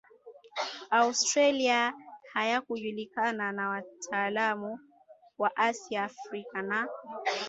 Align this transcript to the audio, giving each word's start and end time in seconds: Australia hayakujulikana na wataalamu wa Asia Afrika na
Australia 0.91 1.93
hayakujulikana 2.33 3.51
na 3.51 3.69
wataalamu 3.69 4.79
wa 5.39 5.55
Asia 5.55 6.03
Afrika 6.03 6.61
na 6.61 6.87